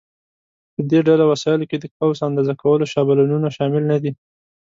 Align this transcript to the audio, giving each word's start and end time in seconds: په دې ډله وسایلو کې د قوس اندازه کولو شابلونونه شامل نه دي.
په 0.73 0.81
دې 0.89 0.99
ډله 1.07 1.25
وسایلو 1.31 1.69
کې 1.69 1.77
د 1.79 1.85
قوس 1.97 2.19
اندازه 2.27 2.53
کولو 2.61 2.91
شابلونونه 2.93 3.47
شامل 3.57 3.83
نه 3.91 3.97
دي. 4.03 4.11